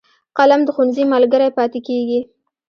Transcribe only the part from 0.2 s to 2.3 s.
قلم د ښوونځي ملګری پاتې کېږي